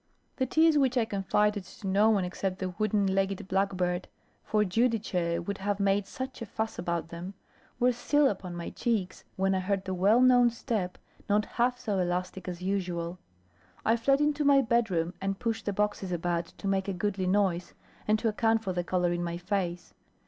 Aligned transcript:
The 0.37 0.47
tears, 0.47 0.79
which 0.79 0.97
I 0.97 1.05
confided 1.05 1.63
to 1.63 1.85
no 1.87 2.09
one 2.09 2.25
except 2.25 2.57
the 2.57 2.69
wooden 2.69 3.05
legged 3.05 3.47
blackbird 3.47 4.07
for 4.43 4.63
Giudice 4.63 5.45
would 5.45 5.59
have 5.59 5.79
made 5.79 6.07
such 6.07 6.41
a 6.41 6.47
fuss 6.47 6.79
about 6.79 7.09
them 7.09 7.35
were 7.79 7.91
still 7.91 8.27
upon 8.27 8.55
my 8.55 8.71
cheeks, 8.71 9.23
when 9.35 9.53
I 9.53 9.59
heard 9.59 9.85
the 9.85 9.93
well 9.93 10.19
known 10.19 10.49
step 10.49 10.97
not 11.29 11.45
half 11.45 11.77
so 11.77 11.99
elastic 11.99 12.47
as 12.47 12.63
usual. 12.63 13.19
I 13.85 13.95
fled 13.95 14.21
into 14.21 14.43
my 14.43 14.63
bedroom, 14.63 15.13
and 15.21 15.37
pushed 15.37 15.67
the 15.67 15.71
boxes 15.71 16.11
about, 16.11 16.47
to 16.47 16.67
make 16.67 16.87
a 16.87 16.93
goodly 16.93 17.27
noise, 17.27 17.75
and 18.07 18.17
to 18.17 18.27
account 18.27 18.63
for 18.63 18.73
the 18.73 18.83
colour 18.83 19.11
in 19.13 19.23
my 19.23 19.37
face. 19.37 19.93